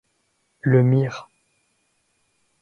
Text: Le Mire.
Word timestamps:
Le 0.61 0.81
Mire. 0.81 1.29